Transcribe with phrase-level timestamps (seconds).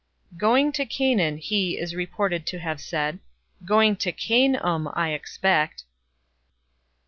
[0.35, 3.19] "Going to Canaan," he (is reported to have) said.
[3.63, 5.83] "Going to cane 'em, I expect!"